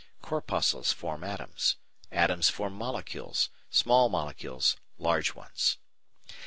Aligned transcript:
Corpuscles 0.23 0.91
form 0.91 1.23
atoms, 1.23 1.75
atoms 2.11 2.49
form 2.49 2.73
molecules, 2.73 3.51
small 3.69 4.09
molecules 4.09 4.75
large 4.97 5.35
ones. 5.35 5.77